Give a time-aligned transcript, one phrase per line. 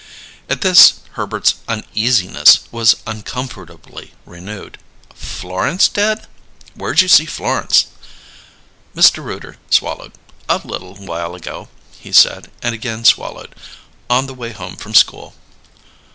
[0.49, 4.79] At this Herbert's uneasiness was uncomfortably renewed.
[5.13, 6.25] "Florence did?
[6.73, 7.85] Where'd you see Florence?"
[8.95, 9.23] Mr.
[9.23, 10.13] Rooter swallowed.
[10.49, 11.69] "A little while ago,"
[11.99, 13.53] he said, and again swallowed.
[14.09, 15.35] "On the way home from school."